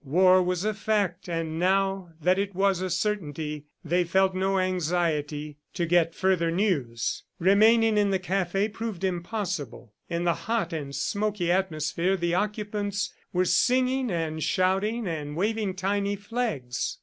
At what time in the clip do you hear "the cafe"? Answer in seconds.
8.09-8.67